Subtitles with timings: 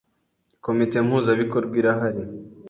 [0.65, 2.21] Komite mpuzabikorwa irahari